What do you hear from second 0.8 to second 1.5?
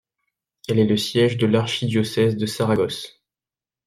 le siège de